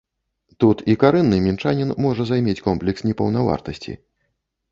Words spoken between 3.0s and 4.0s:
непаўнавартасці.